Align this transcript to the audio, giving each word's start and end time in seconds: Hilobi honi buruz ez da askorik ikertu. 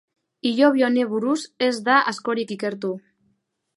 Hilobi 0.51 0.85
honi 0.87 1.03
buruz 1.11 1.37
ez 1.67 1.71
da 1.91 1.99
askorik 2.13 2.55
ikertu. 2.57 2.95